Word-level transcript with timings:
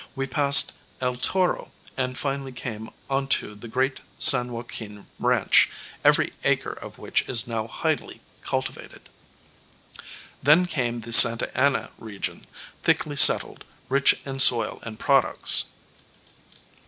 We 0.15 0.25
passed 0.25 0.71
El 0.99 1.15
Toro 1.15 1.71
and 1.95 2.17
finally 2.17 2.51
came 2.51 2.89
onto 3.07 3.53
the 3.53 3.67
great 3.67 3.99
San 4.17 4.51
Joaquin 4.51 5.05
ranch, 5.19 5.69
every 6.03 6.33
acre 6.43 6.73
of 6.73 6.97
which 6.97 7.21
is 7.29 7.47
now 7.47 7.67
highly 7.67 8.21
cultivated. 8.41 9.09
Then 10.41 10.65
came 10.65 11.01
the 11.01 11.13
Santa 11.13 11.55
Ana 11.55 11.91
region, 11.99 12.45
thickly 12.81 13.15
settled, 13.15 13.63
rich 13.89 14.19
in 14.25 14.39
soil 14.39 14.79
and 14.81 14.97
products. 14.97 15.75